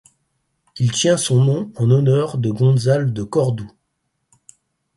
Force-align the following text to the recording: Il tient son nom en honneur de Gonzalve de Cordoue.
Il 0.77 0.89
tient 0.91 1.15
son 1.15 1.43
nom 1.43 1.71
en 1.75 1.91
honneur 1.91 2.39
de 2.39 2.49
Gonzalve 2.49 3.11
de 3.13 3.21
Cordoue. 3.21 3.71